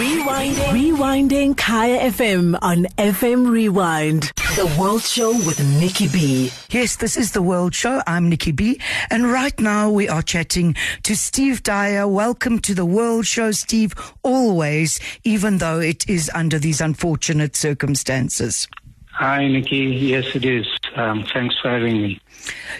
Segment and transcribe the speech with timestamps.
[0.00, 0.72] Rewinding.
[0.72, 4.32] Rewinding Kaya FM on FM Rewind.
[4.56, 6.50] The World Show with Nikki B.
[6.70, 8.02] Yes, this is the World Show.
[8.06, 8.80] I'm Nikki B.
[9.10, 12.08] And right now we are chatting to Steve Dyer.
[12.08, 13.92] Welcome to the World Show, Steve,
[14.22, 18.68] always, even though it is under these unfortunate circumstances.
[19.12, 19.76] Hi, Nikki.
[19.80, 20.66] Yes, it is.
[20.96, 22.20] Um, thanks for having me.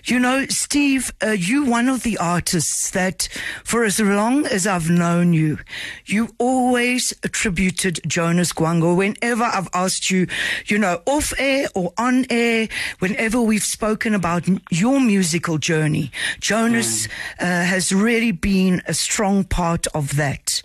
[0.05, 3.29] You know, Steve, uh, you one of the artists that,
[3.65, 5.59] for as long as I've known you,
[6.07, 8.97] you always attributed Jonas Gwangwa.
[8.97, 10.27] Whenever I've asked you,
[10.67, 12.69] you know, off air or on air,
[13.01, 17.11] whenever we've spoken about your musical journey, Jonas mm.
[17.41, 20.63] uh, has really been a strong part of that.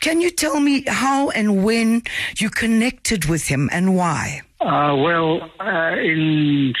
[0.00, 2.02] Can you tell me how and when
[2.38, 4.42] you connected with him and why?
[4.60, 6.72] Uh, well, uh, in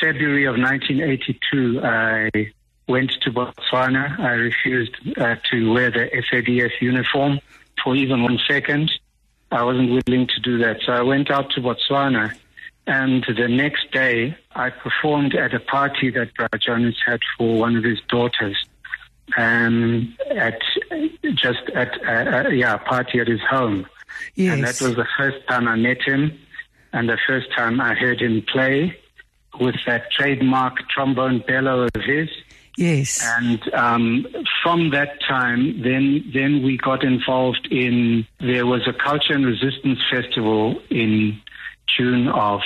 [0.00, 2.30] February of 1982, I
[2.86, 4.18] went to Botswana.
[4.18, 7.40] I refused uh, to wear the SADF uniform
[7.82, 8.90] for even one second.
[9.50, 10.78] I wasn't willing to do that.
[10.84, 12.34] So I went out to Botswana.
[12.86, 17.76] And the next day, I performed at a party that Bra Jonas had for one
[17.76, 18.56] of his daughters.
[19.36, 20.58] Um, at
[21.34, 23.86] just at uh, uh, yeah, a party at his home.
[24.36, 24.54] Yes.
[24.54, 26.38] And that was the first time I met him
[26.94, 28.98] and the first time I heard him play
[29.60, 32.28] with that trademark trombone bellow of his.
[32.76, 33.20] Yes.
[33.38, 34.26] And um,
[34.62, 38.26] from that time, then then we got involved in.
[38.38, 41.40] There was a culture and resistance festival in
[41.96, 42.60] June of,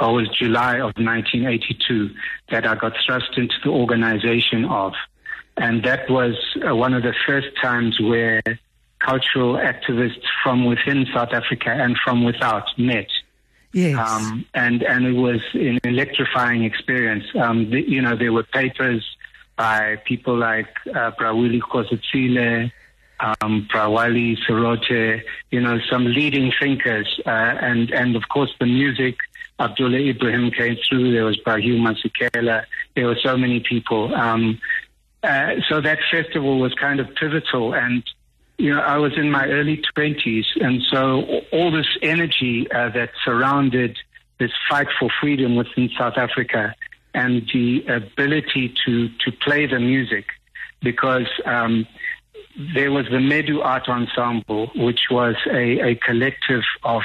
[0.00, 2.10] or was July of 1982
[2.50, 4.94] that I got thrust into the organization of,
[5.56, 6.34] and that was
[6.68, 8.42] uh, one of the first times where
[8.98, 13.06] cultural activists from within South Africa and from without met.
[13.76, 13.98] Yes.
[13.98, 17.24] Um, and, and it was an electrifying experience.
[17.38, 19.04] Um, the, you know, there were papers
[19.56, 22.72] by people like uh, Bra Willie Kgositsile,
[23.20, 27.20] um, Bra Wally Serote, you know, some leading thinkers.
[27.26, 29.16] Uh, and, and of course the music,
[29.60, 31.12] Abdullah Ibrahim came through.
[31.12, 32.64] There was Bra Hugh Masekela.
[32.94, 34.14] There were so many people.
[34.14, 34.58] Um,
[35.22, 38.02] uh, so that festival was kind of pivotal and
[38.58, 43.10] you know, I was in my early 20s, and so all this energy uh, that
[43.24, 43.98] surrounded
[44.38, 46.74] this fight for freedom within South Africa
[47.14, 50.26] and the ability to, to play the music,
[50.82, 51.86] because um,
[52.74, 57.02] there was the Medu Art Ensemble, which was a, a collective of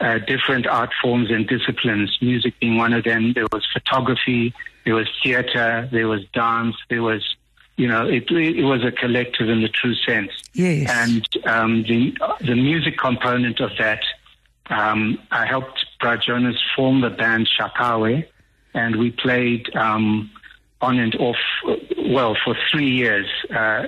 [0.00, 3.32] uh, different art forms and disciplines, music being one of them.
[3.34, 4.52] There was photography,
[4.84, 7.36] there was theater, there was dance, there was
[7.82, 10.30] you know, it, it was a collective in the true sense.
[10.52, 10.88] Yes.
[10.88, 14.04] And um, the the music component of that,
[14.70, 18.24] um, I helped Bra Jonas form the band Shakawe,
[18.72, 20.30] and we played um,
[20.80, 21.42] on and off,
[21.98, 23.26] well, for three years.
[23.50, 23.86] Uh,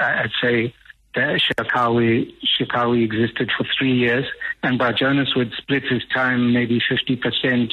[0.00, 0.74] I'd say
[1.14, 4.24] that Shakawe, Shakawe existed for three years,
[4.62, 7.70] and Bra Jonas would split his time maybe 50%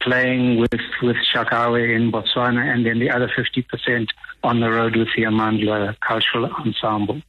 [0.00, 4.08] playing with, with Shakawe in Botswana and then the other 50%
[4.42, 7.22] on the road with the Amandla Cultural Ensemble.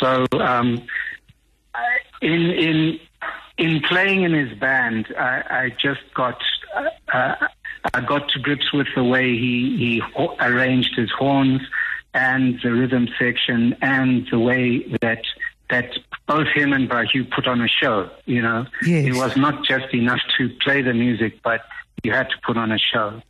[0.00, 0.86] So um,
[2.22, 3.00] in, in,
[3.58, 6.40] in playing in his band, I, I just got
[7.12, 7.34] uh,
[7.94, 10.02] I got to grips with the way he, he
[10.40, 11.62] arranged his horns
[12.12, 15.22] and the rhythm section and the way that
[15.70, 15.96] that
[16.26, 18.10] both him and Bra Hugh put on a show.
[18.26, 19.06] You know, yes.
[19.06, 21.60] it was not just enough to play the music, but
[22.02, 23.20] you had to put on a show.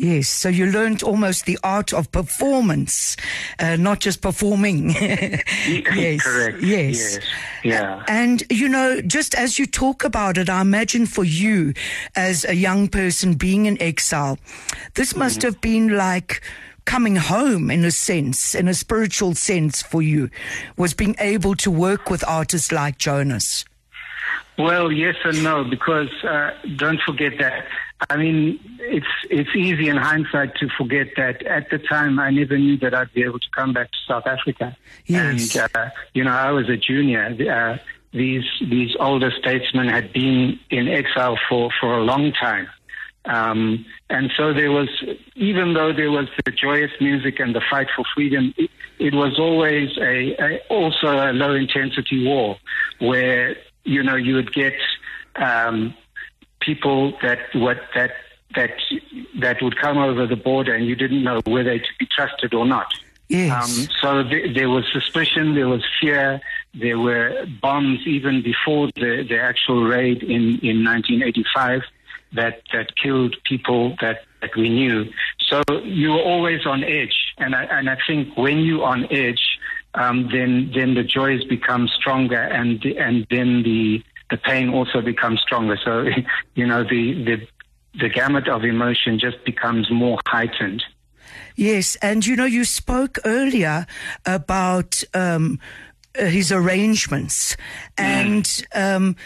[0.00, 3.18] Yes, so you learned almost the art of performance,
[3.58, 4.90] uh, not just performing.
[4.98, 6.62] yes, correct.
[6.62, 7.16] Yes.
[7.16, 7.18] yes,
[7.62, 8.02] yeah.
[8.08, 11.74] And you know, just as you talk about it, I imagine for you,
[12.16, 14.38] as a young person being in exile,
[14.94, 15.48] this must mm-hmm.
[15.48, 16.40] have been like
[16.86, 20.30] coming home in a sense, in a spiritual sense for you,
[20.78, 23.66] was being able to work with artists like Jonas.
[24.56, 27.66] Well, yes and no, because uh, don't forget that
[28.08, 32.56] I mean, it's it's easy in hindsight to forget that at the time I never
[32.56, 34.76] knew that I'd be able to come back to South Africa.
[35.06, 35.54] Yes.
[35.54, 37.24] And uh, you know, I was a junior.
[37.24, 37.76] Uh,
[38.12, 42.68] these these older statesmen had been in exile for for a long time.
[43.26, 44.88] Um, and so there was,
[45.36, 49.38] even though there was the joyous music and the fight for freedom, it, it was
[49.38, 52.56] always a, a, also a low intensity war
[52.98, 54.74] where you know you would get
[55.36, 55.94] um,
[56.60, 58.12] people that what that
[58.54, 58.70] that
[59.38, 62.66] that would come over the border and you didn't know whether to be trusted or
[62.66, 62.92] not.
[63.28, 63.52] Yes.
[63.52, 66.40] Um, so th- there was suspicion, there was fear,
[66.74, 71.82] there were bombs even before the, the actual raid in, in 1985
[72.32, 75.12] that, that killed people that, that we knew.
[75.38, 77.14] So you were always on edge.
[77.38, 79.60] And I, and I think when you're on edge,
[79.94, 85.40] um, then then the joys become stronger, and and then the the pain also becomes
[85.40, 85.78] stronger.
[85.84, 86.06] So
[86.54, 87.48] you know the the
[87.98, 90.82] the gamut of emotion just becomes more heightened.
[91.56, 93.86] Yes, and you know, you spoke earlier
[94.24, 95.58] about um,
[96.18, 97.56] uh, his arrangements,
[97.98, 99.16] and um,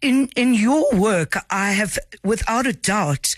[0.00, 3.34] in in your work, I have, without a doubt,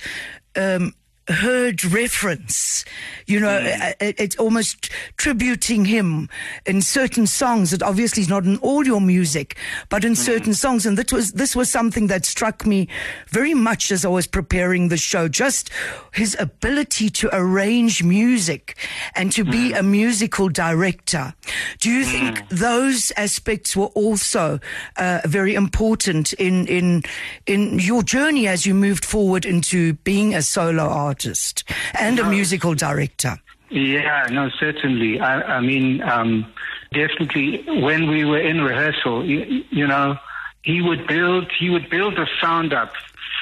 [0.57, 0.95] um,
[1.29, 2.85] heard reference.
[3.27, 3.95] You know, mm.
[4.01, 6.29] it's almost tributing him
[6.65, 7.71] in certain songs.
[7.71, 9.57] That obviously is not in all your music,
[9.89, 10.17] but in mm.
[10.17, 10.87] certain songs.
[10.87, 12.89] And that was this was something that struck me
[13.29, 15.29] very much as I was preparing the show.
[15.29, 15.71] Just
[16.13, 18.77] his ability to arrange music
[19.15, 19.51] and to mm.
[19.51, 21.35] be a musical director.
[21.81, 22.49] Do you think mm.
[22.49, 24.61] those aspects were also
[24.97, 27.03] uh, very important in in
[27.47, 31.18] in your journey as you moved forward into being a solo artist?
[31.19, 31.65] Artist
[31.99, 33.37] and a musical director.
[33.71, 35.21] Yeah, no, certainly.
[35.21, 36.47] I, I mean, um,
[36.93, 37.65] definitely.
[37.67, 40.17] When we were in rehearsal, you, you, know,
[40.63, 42.93] he would build he would build a sound up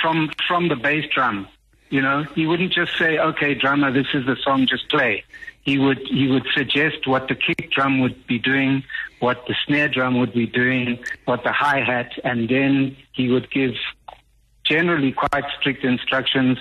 [0.00, 1.48] from from the bass drum.
[1.90, 5.22] You know, he wouldn't just say, "Okay, drummer, this is the song, just play."
[5.62, 8.82] He would he would suggest what the kick drum would be doing,
[9.20, 13.48] what the snare drum would be doing, what the hi hat, and then he would
[13.50, 13.74] give
[14.64, 16.58] generally quite strict instructions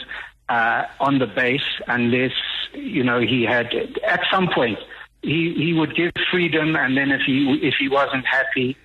[0.50, 2.33] uh, on the bass unless
[2.74, 3.74] you know he had
[4.06, 4.77] at some point
[5.21, 8.77] he he would give freedom and then if he if he wasn't happy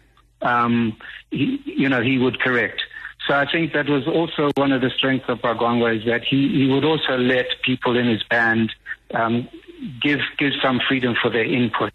[0.43, 0.97] um,
[1.31, 2.83] he you know he would correct.
[3.27, 6.49] So I think that was also one of the strengths of Bra-Gwangwa is that he
[6.49, 8.73] he would also let people in his band
[9.15, 9.49] um,
[10.01, 11.93] give give some freedom for their input.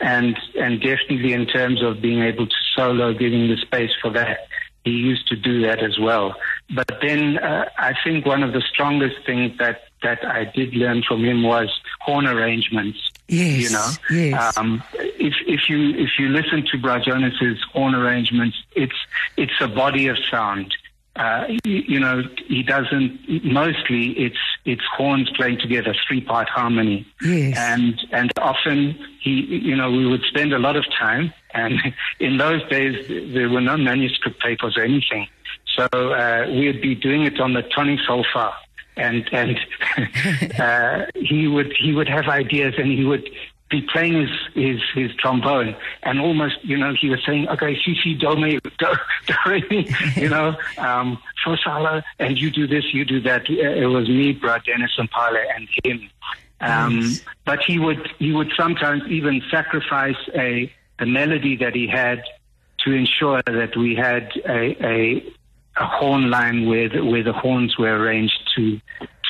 [0.00, 4.48] And and definitely in terms of being able to solo giving the space for that
[4.84, 6.36] he used to do that as well.
[6.74, 11.02] But then uh, I think one of the strongest things that, that I did learn
[11.02, 11.68] from him was
[12.00, 12.98] horn arrangements.
[13.26, 14.56] Yes, you know, yes.
[14.58, 18.96] Um, if if you if you listen to Bra Jonas's horn arrangements, it's
[19.38, 20.74] it's a body of sound.
[21.16, 23.18] Uh, you, you, know, he doesn't.
[23.44, 24.36] Mostly, it's
[24.66, 27.06] it's horns playing together, three part harmony.
[27.22, 27.56] Yes.
[27.56, 31.32] And and often he, you know, we would spend a lot of time.
[31.54, 31.80] And
[32.20, 35.28] in those days, there were no manuscript papers or anything,
[35.76, 38.52] so uh, we would be doing it on the tonic solfa.
[38.96, 39.58] And and
[40.60, 43.28] uh, he would he would have ideas, and he would
[43.70, 47.96] be playing his, his, his trombone and almost, you know, he was saying, okay, si,
[48.02, 48.86] si, do, me, do,
[49.26, 49.86] do, re,
[50.16, 53.48] you know, um, for Sala, and you do this, you do that.
[53.48, 56.10] It was me, Bra Dennis and Pale and him.
[56.60, 57.24] Um, nice.
[57.44, 62.22] but he would, he would sometimes even sacrifice a, the melody that he had
[62.84, 65.32] to ensure that we had a, a,
[65.76, 68.80] a horn line where the, where the horns were arranged to,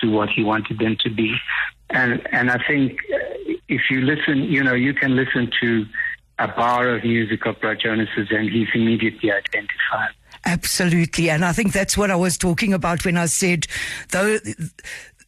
[0.00, 1.34] to what he wanted them to be.
[1.90, 3.18] And, and I think uh,
[3.68, 5.86] if you listen, you know, you can listen to
[6.38, 10.10] a bar of music of Bra Jonas's and he's immediately identified.
[10.46, 11.30] Absolutely.
[11.30, 13.66] And I think that's what I was talking about when I said,
[14.10, 14.38] though,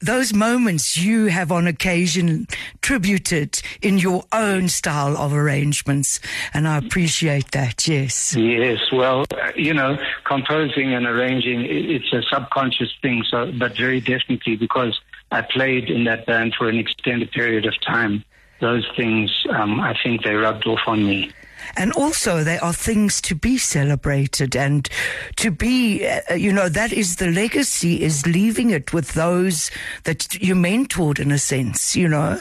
[0.01, 2.47] those moments you have on occasion
[2.83, 6.21] tributed in your own style of arrangements.
[6.53, 7.89] And I appreciate that.
[7.89, 8.35] Yes.
[8.37, 8.79] Yes.
[8.93, 13.25] Well, you know, composing and arranging, it's a subconscious thing.
[13.31, 15.01] So, but very definitely because
[15.31, 18.25] I played in that band for an extended period of time.
[18.61, 21.31] Those things, um, I think they rubbed off on me.
[21.77, 24.89] And also, there are things to be celebrated and
[25.37, 29.71] to be, uh, you know, that is the legacy, is leaving it with those
[30.05, 32.39] that you mentored in a sense, you know.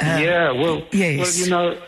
[0.00, 1.18] Uh, yeah, well, yes.
[1.18, 1.82] well, you know,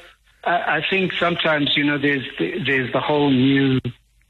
[0.44, 3.80] I, I think sometimes, you know, there's the, there's the whole new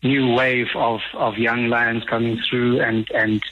[0.02, 3.42] new wave of, of young lions coming through and, and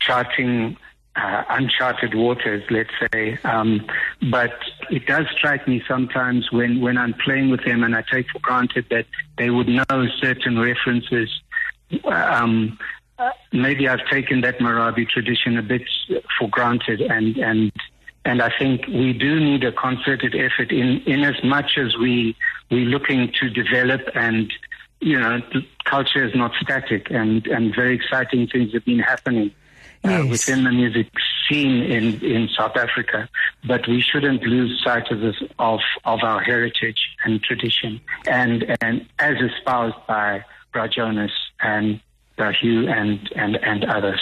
[0.00, 0.76] charting
[1.16, 3.38] uh, uncharted waters, let's say.
[3.44, 3.86] Um,
[4.30, 4.52] but
[4.90, 8.38] it does strike me sometimes when, when I'm playing with them and I take for
[8.40, 11.28] granted that they would know certain references.
[12.04, 12.78] Um,
[13.18, 15.82] uh, maybe I've taken that Marabi tradition a bit
[16.38, 17.72] for granted and, and
[18.24, 22.36] and I think we do need a concerted effort in, in as much as we,
[22.70, 24.52] we're looking to develop and,
[25.00, 25.40] you know,
[25.84, 29.61] culture is not static and, and very exciting things have been happening uh,
[30.04, 30.30] yes.
[30.30, 31.08] within the music
[31.48, 33.28] scene in, in South Africa.
[33.66, 39.06] But we shouldn't lose sight of this, of, of our heritage and tradition, and and
[39.18, 42.00] as espoused by Bra Jonas and
[42.50, 44.20] Hugh and, and, and others.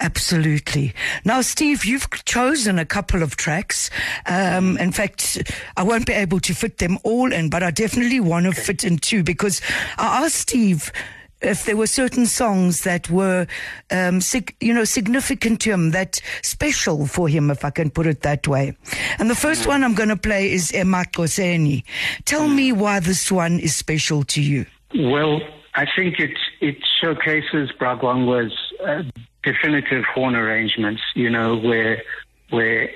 [0.00, 0.94] Absolutely.
[1.24, 3.90] Now, Steve, you've chosen a couple of tracks.
[4.26, 5.42] Um, in fact,
[5.76, 8.60] I won't be able to fit them all in, but I definitely want to okay.
[8.60, 9.60] fit in two because
[9.98, 10.92] I asked Steve
[11.40, 13.46] if there were certain songs that were,
[13.90, 18.06] um, sig- you know, significant to him, that special for him, if I can put
[18.06, 18.76] it that way.
[19.18, 21.84] And the first one I'm going to play is Emaxhoseni.
[22.24, 24.66] Tell me why this one is special to you.
[24.94, 25.40] Well,
[25.74, 29.02] I think it it showcases Bra Gwangwa's uh,
[29.44, 31.02] definitive horn arrangements.
[31.14, 32.02] You know, where
[32.50, 32.90] where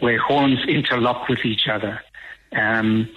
[0.00, 2.00] where horns interlock with each other,
[2.52, 3.08] um,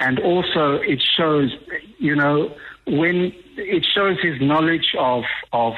[0.00, 1.56] and also it shows,
[1.98, 2.54] you know,
[2.86, 5.74] when it shows his knowledge of of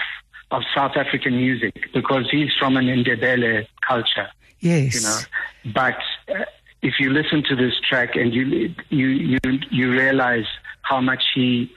[0.50, 4.28] of South African music because he's from an Ndebele culture.
[4.60, 4.94] Yes.
[4.94, 6.44] You know, but uh,
[6.82, 9.38] if you listen to this track and you you you
[9.70, 10.46] you realize
[10.82, 11.72] how much he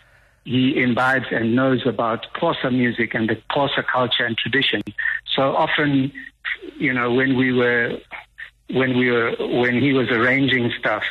[0.45, 4.81] he imbibes and knows about Xhosa music and the Xhosa culture and tradition.
[5.33, 6.11] So often,
[6.77, 7.97] you know, when we were
[8.69, 11.03] when we were when he was arranging stuff,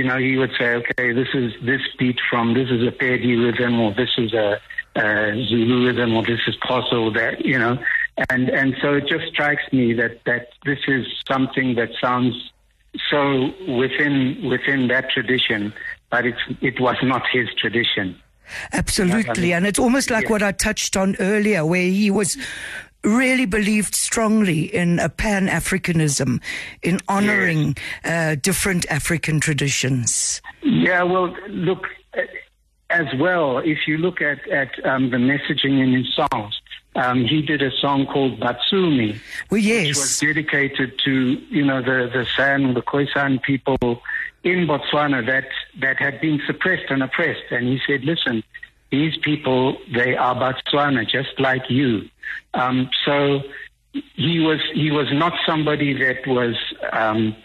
[0.00, 3.36] you know, he would say, okay, this is this beat from this is a Pedi
[3.44, 4.58] rhythm or this is a,
[4.96, 7.76] a Zulu rhythm or this is or that, you know,
[8.30, 12.34] and and so it just strikes me that that this is something that sounds
[13.10, 15.74] so within within that tradition,
[16.10, 18.16] but it's it was not his tradition.
[18.72, 19.52] Absolutely.
[19.52, 20.30] And it's almost like Yeah.
[20.30, 22.38] what I touched on earlier, where he was
[23.04, 26.40] really believed strongly in a pan Africanism,
[26.82, 30.40] in honoring uh, different African traditions.
[30.62, 32.22] Yeah, well, look, uh,
[32.90, 36.60] as well, if you look at, at um, the messaging in his songs,
[36.96, 39.18] um, he did a song called Batsumi,
[39.50, 41.12] Well, which was dedicated to,
[41.48, 44.02] you know, the, the San, the Khoisan people
[44.42, 45.46] in Botswana that,
[45.80, 47.44] that had been suppressed and oppressed.
[47.50, 48.42] And he said, listen,
[48.90, 52.08] these people, they are Botswana, just like you.
[52.54, 53.40] Um, so
[53.92, 56.56] he was, he was not somebody that was,
[56.92, 57.36] um,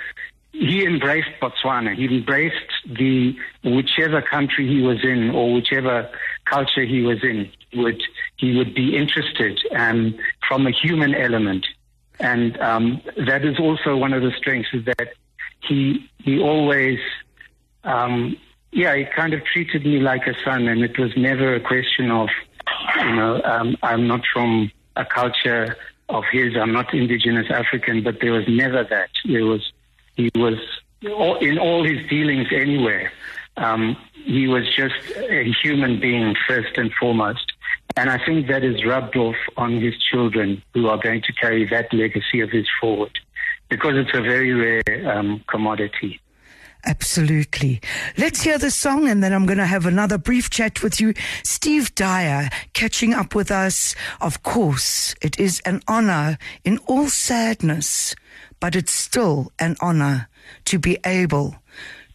[0.59, 1.95] he embraced Botswana.
[1.95, 6.09] He embraced the whichever country he was in or whichever
[6.45, 7.51] culture he was in.
[7.69, 8.01] He would
[8.37, 11.65] he would be interested um, from a human element,
[12.19, 15.09] and um, that is also one of the strengths is that
[15.61, 16.99] he he always
[17.83, 18.37] um,
[18.75, 22.11] yeah he kind of treated me like a son, and it was never a question
[22.11, 22.29] of
[22.97, 25.75] you know um, I'm not from a culture
[26.09, 26.55] of his.
[26.55, 29.09] I'm not indigenous African, but there was never that.
[29.25, 29.71] There was
[30.15, 30.59] he was
[31.01, 33.11] in all his dealings anywhere.
[33.57, 37.51] Um, he was just a human being first and foremost.
[37.95, 41.65] And I think that is rubbed off on his children who are going to carry
[41.69, 43.17] that legacy of his forward
[43.69, 46.19] because it's a very rare um, commodity.
[46.85, 47.81] Absolutely.
[48.17, 51.13] Let's hear the song and then I'm going to have another brief chat with you.
[51.43, 53.95] Steve Dyer catching up with us.
[54.21, 58.15] Of course, it is an honor in all sadness,
[58.59, 60.29] but it's still an honor
[60.65, 61.55] to be able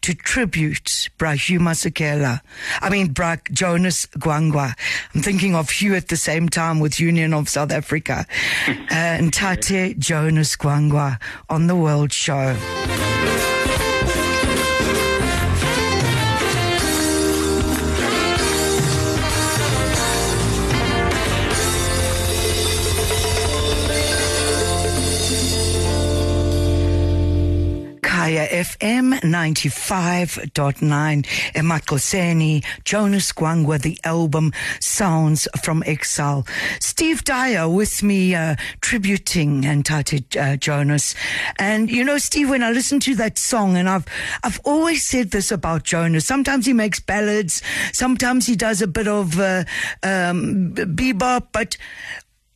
[0.01, 2.39] to tribute Bra Hugh Masekela.
[2.81, 4.73] I mean, Bra Jonas Gwangwa.
[5.13, 8.25] I'm thinking of Hugh at the same time with Union of South Africa.
[8.67, 12.55] uh, and Ntate Jonas Gwangwa on the World Show.
[28.31, 31.25] Kaya FM 95.9.
[31.53, 36.47] Emaxhoseni, Jonas Gwangwa, the album Sounds from Exile.
[36.79, 41.13] Steve Dyer with me, uh, tributing and Ntate uh, Jonas.
[41.59, 44.05] And you know, Steve, when I listen to that song, and I've,
[44.45, 46.25] I've always said this about Jonas.
[46.25, 47.61] Sometimes he makes ballads,
[47.91, 49.65] sometimes he does a bit of, uh,
[50.03, 51.75] um, bebop, but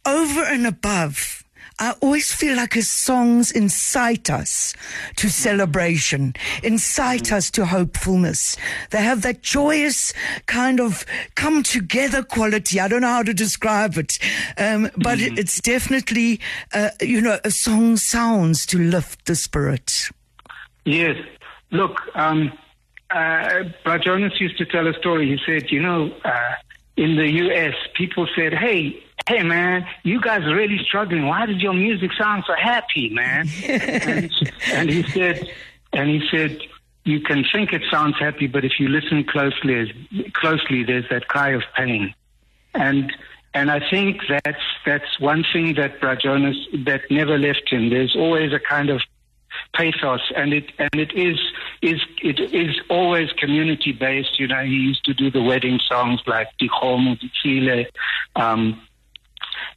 [0.06, 1.44] over and above,
[1.78, 4.74] I always feel like his songs incite us
[5.18, 8.56] to celebration, incite us to hopefulness.
[8.92, 10.14] They have that joyous
[10.46, 11.06] kind of
[11.36, 12.80] come together quality.
[12.80, 14.20] I don't know how to describe it,
[14.58, 16.40] um, but it- it's definitely,
[16.74, 20.10] uh, you know, a song sounds to lift the spirit.
[20.86, 21.18] Yes.
[21.72, 22.54] Look, um,
[23.10, 25.28] uh, Bra Jonas used to tell a story.
[25.28, 26.54] He said, you know, uh,
[26.96, 31.26] in the U.S., people said, hey, hey, man, you guys are really struggling.
[31.26, 33.50] Why does your music sound so happy, man?
[33.68, 34.32] and,
[34.72, 35.48] and he said,
[35.94, 36.60] and he said,
[37.06, 39.94] you can think it sounds happy, but if you listen closely,
[40.34, 42.14] closely, there's that cry of pain.
[42.74, 43.12] And
[43.54, 47.90] and I think that's that's one thing that Bra Jonas that never left him.
[47.90, 49.02] There's always a kind of
[49.74, 51.40] pathos, and it and it is
[51.82, 54.40] is it is always community based.
[54.40, 57.86] You know, he used to do the wedding songs like Dikile,
[58.36, 58.82] um,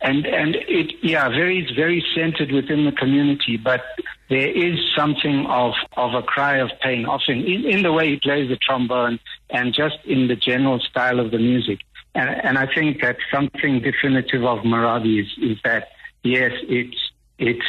[0.01, 3.83] and and it yeah, very very centered within the community, but
[4.29, 8.21] there is something of of a cry of pain, often in, in the way he
[8.21, 9.19] plays the trombone
[9.51, 11.81] and just in the general style of the music.
[12.15, 15.89] and, and I think that something definitive of Marabi is, is that
[16.23, 16.99] yes, it's
[17.39, 17.63] it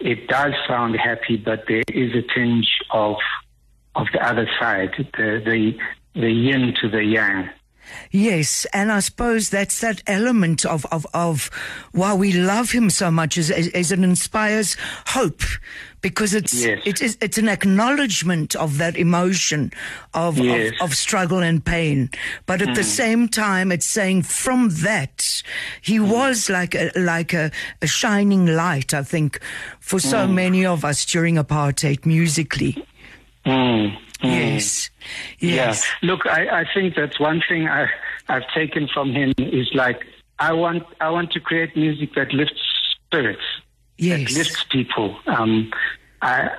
[0.00, 3.16] it does sound happy, but there is a tinge of
[3.94, 5.78] of the other side, the the
[6.20, 7.48] the yin to the yang.
[8.10, 11.50] Yes, and I suppose that's that element of, of, of
[11.92, 14.76] why we love him so much is, is, is it inspires
[15.08, 15.42] hope
[16.00, 16.80] because it's Yes.
[16.84, 19.72] it is it's an acknowledgement of that emotion
[20.14, 20.74] of, Yes.
[20.80, 22.10] of of struggle and pain,
[22.46, 25.42] but at the same time it's saying from that
[25.80, 27.50] he was like a like a,
[27.82, 28.94] a shining light.
[28.94, 29.40] I think
[29.80, 32.84] for so many of us during apartheid musically.
[33.44, 33.98] Mm, mm.
[34.22, 34.90] Yes,
[35.38, 36.08] yes, Yeah.
[36.10, 37.88] Look, I, I think that's one thing I,
[38.28, 40.06] I've taken from him is like
[40.38, 42.60] I want I want to create music that lifts
[43.06, 43.42] spirits,
[43.98, 44.36] that yes.
[44.36, 45.16] lifts people.
[45.26, 45.72] Um,
[46.22, 46.50] I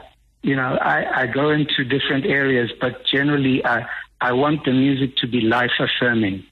[0.44, 3.86] you know I, I go into different areas, but generally I
[4.22, 6.46] I want the music to be life affirming.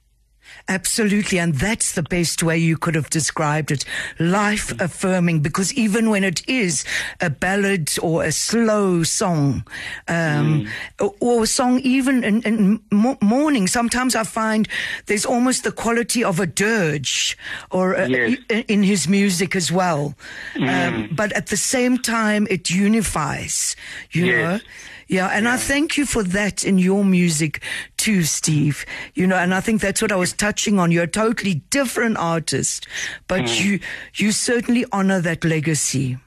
[0.68, 3.84] Absolutely, and that's the best way you could have described it.
[4.18, 6.84] Life affirming, because even when it is
[7.20, 9.64] a ballad or a slow song,
[10.08, 10.66] um,
[11.00, 14.68] or, or a song even in, in mo- morning, sometimes I find
[15.06, 17.38] there's almost the quality of a dirge
[17.70, 18.38] or a, Yes.
[18.68, 20.14] in, his music as well.
[20.56, 23.76] Um, but at the same time, it unifies,
[24.10, 24.60] you Yes.
[24.62, 24.66] know?
[25.08, 27.62] Yeah, and I thank you for that in your music
[27.96, 28.84] too, Steve.
[29.14, 30.90] You know, and I think that's what I was touching on.
[30.90, 32.86] You're a totally different artist,
[33.28, 33.64] but mm.
[33.64, 33.80] you
[34.14, 36.18] you certainly honor that legacy.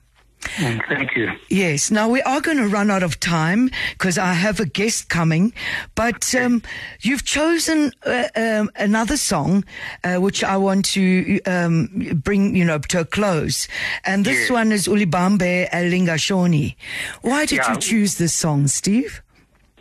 [0.41, 1.31] Thank you.
[1.49, 1.91] Yes.
[1.91, 5.53] Now we are going to run out of time because I have a guest coming,
[5.95, 6.61] but um,
[7.01, 9.63] you've chosen uh, um, another song
[10.03, 11.89] uh, which I want to um,
[12.23, 13.67] bring, you know, to a close,
[14.05, 14.49] and this Yes.
[14.51, 16.75] one is Ulibambe Elingashoni.
[17.21, 17.73] Why did Yeah.
[17.73, 19.21] you choose this song, Steve?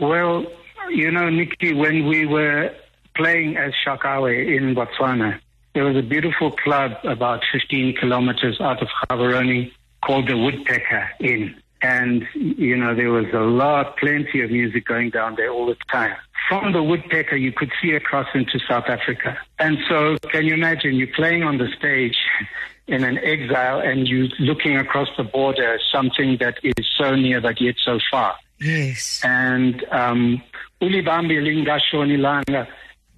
[0.01, 0.45] Well,
[0.91, 2.73] you know, Nikki, when we were
[3.17, 5.39] playing as Shakawe in Botswana,
[5.75, 9.71] there was a beautiful club about 15 kilometers out of Gaborone
[10.05, 11.55] called the Woodpecker Inn.
[11.81, 15.77] And, you know, there was a lot, plenty of music going down there all the
[15.91, 16.17] time.
[16.49, 19.39] From the Woodpecker, you could see across into South Africa.
[19.61, 22.17] And so, can you imagine, you're playing on the stage
[22.89, 27.61] in an exile and you're looking across the border, something that is so near but
[27.61, 29.21] yet so far Yes.
[29.23, 30.43] and um,
[30.83, 32.67] ulibambi lingashoni langa.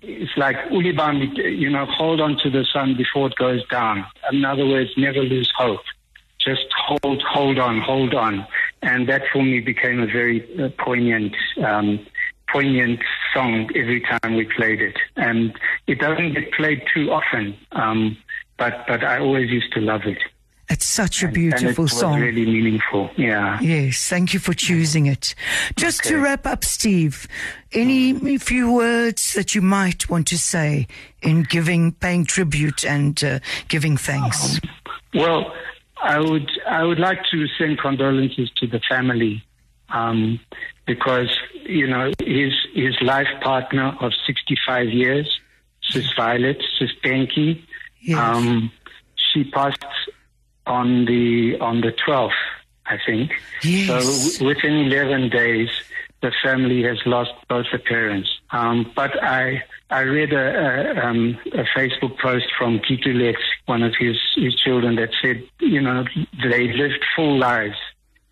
[0.02, 4.04] It's like ulibambi, you know, hold on to the sun before it goes down.
[4.32, 5.80] In other words, never lose hope.
[6.44, 8.46] Just hold, hold on, hold on.
[8.82, 12.04] And that for me became a very uh, poignant, um,
[12.50, 13.00] poignant
[13.34, 14.96] song every time we played it.
[15.16, 15.52] And
[15.86, 18.16] it doesn't get played too often, um,
[18.56, 20.18] but but I always used to love it.
[20.70, 22.20] It's such a beautiful and song.
[22.20, 23.10] really meaningful.
[23.16, 23.60] Yeah.
[23.60, 25.34] Yes, thank you for choosing it.
[25.76, 27.26] Just to wrap up, Steve,
[27.72, 30.86] any few words that you might want to say
[31.22, 34.60] in giving, paying tribute and uh, giving thanks?
[35.12, 35.52] Well,
[36.02, 39.44] I would I would like to send condolences to the family
[39.90, 40.40] um,
[40.86, 41.28] because
[41.64, 45.28] you know his his life partner of 65 years,
[45.90, 47.62] Sis Violet, Sis Penki,
[48.02, 48.18] Yes.
[48.18, 48.72] um,
[49.32, 49.84] she passed
[50.66, 52.30] on the on the 12th,
[52.86, 53.32] I think.
[53.62, 53.86] Yes.
[53.88, 55.68] So w- within 11 days,
[56.22, 58.28] the family has lost both the parents.
[58.50, 60.46] Um, but I I read a,
[61.00, 65.80] a, um, a Facebook post from Kitulex, one of his, his children, that said, you
[65.80, 66.04] know,
[66.42, 67.78] they lived full lives,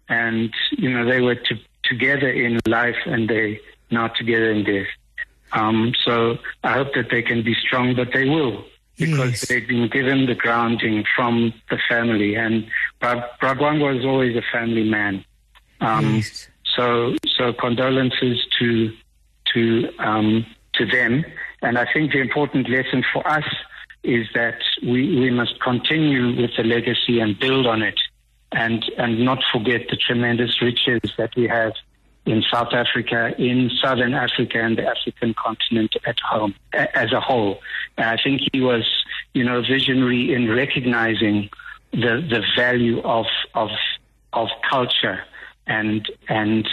[0.09, 4.87] and you know they were to, together in life, and they not together in death.
[5.53, 8.64] Um, so I hope that they can be strong, but they will
[8.98, 9.48] because Yes.
[9.48, 12.35] they've been given the grounding from the family.
[12.35, 12.66] And
[13.01, 15.24] Bra- Bragwango is always a family man.
[15.81, 16.48] Um, Yes.
[16.76, 18.92] So, so condolences to
[19.54, 21.24] to um, to them.
[21.62, 23.44] And I think the important lesson for us
[24.04, 27.98] is that we, we must continue with the legacy and build on it,
[28.52, 31.72] and and not forget the tremendous riches that we have
[32.26, 37.61] in South Africa, in Southern Africa, and the African continent at home as a whole.
[37.96, 38.87] And I think he was,
[39.33, 41.50] you know, visionary in recognizing
[41.92, 43.70] the the value of of
[44.33, 45.24] of culture
[45.68, 46.68] and and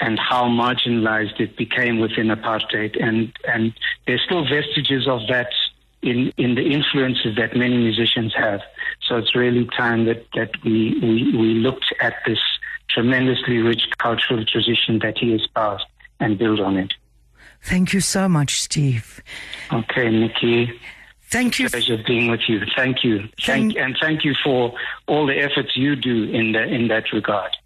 [0.00, 3.02] and how marginalized it became within apartheid.
[3.02, 3.72] And and
[4.06, 5.48] there's still vestiges of that
[6.02, 8.60] in in the influences that many musicians have.
[9.06, 12.40] So it's really time that that we we, we looked at this
[12.90, 15.86] tremendously rich cultural tradition that he has passed
[16.20, 16.94] and build on it.
[17.62, 19.22] Thank you so much, Steve.
[19.72, 20.72] okay nikki.
[21.28, 21.68] Thank you.
[21.68, 22.60] pleasure being with you.
[22.76, 23.28] Thank you.
[23.40, 24.72] Thank- thank and thank you for
[25.08, 27.56] all the efforts you do in the in that regard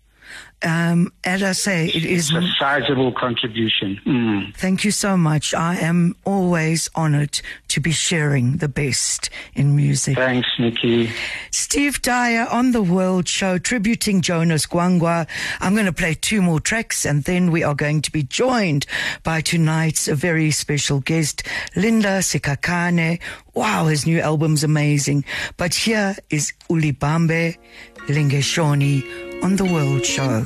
[0.63, 2.31] Um, as I say, it is.
[2.31, 3.99] It's a sizable contribution.
[4.05, 4.55] Mm.
[4.57, 5.55] Thank you so much.
[5.55, 10.17] I am always honored to be sharing the best in music.
[10.17, 11.11] Thanks, Nikki.
[11.51, 15.27] Steve Dyer on the World Show, tributing Jonas Gwangwa.
[15.61, 18.85] I'm going to play two more tracks and then we are going to be joined
[19.23, 21.43] by tonight's very special guest,
[21.75, 23.19] Linda Sikhakhane.
[23.55, 25.25] Wow, his new album's amazing.
[25.57, 27.57] But here is Ulibambe
[28.09, 29.05] Lingashoni
[29.43, 30.45] on The World Show.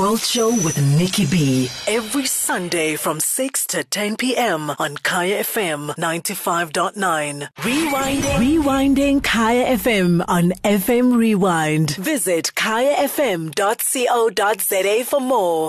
[0.00, 1.68] World Show with Nikki B.
[1.86, 4.70] Every Sunday from 6 to 10 p.m.
[4.78, 7.48] on Kaya FM 95.9.
[7.56, 8.38] Rewinding.
[8.46, 11.90] Rewinding Kaya FM on FM Rewind.
[11.96, 13.50] Visit kayafm.co.za
[15.04, 15.68] for more.